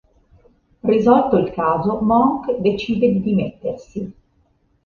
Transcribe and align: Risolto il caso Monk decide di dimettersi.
Risolto 0.79 1.37
il 1.37 1.51
caso 1.51 2.01
Monk 2.01 2.55
decide 2.57 3.11
di 3.11 3.21
dimettersi. 3.21 4.13